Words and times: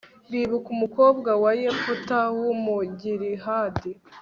bibuka 0.31 0.67
umukobwa 0.75 1.31
wa 1.43 1.51
yefute 1.61 2.15
w'umugilihadi 2.39 3.91